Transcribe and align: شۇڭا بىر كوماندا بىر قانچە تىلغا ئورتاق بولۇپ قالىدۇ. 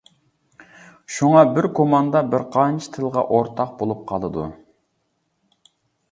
شۇڭا 1.15 1.41
بىر 1.57 1.65
كوماندا 1.79 2.21
بىر 2.31 2.45
قانچە 2.55 2.89
تىلغا 2.95 3.25
ئورتاق 3.35 3.75
بولۇپ 3.83 4.01
قالىدۇ. 4.13 4.47